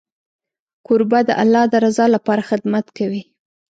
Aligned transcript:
کوربه 0.85 1.19
د 1.27 1.29
الله 1.41 1.63
د 1.71 1.75
رضا 1.85 2.05
لپاره 2.15 2.47
خدمت 2.49 2.85
کوي. 2.97 3.23